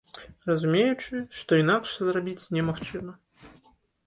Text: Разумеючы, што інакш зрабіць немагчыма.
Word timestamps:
Разумеючы, 0.49 1.19
што 1.39 1.51
інакш 1.65 1.91
зрабіць 2.09 2.49
немагчыма. 2.59 3.13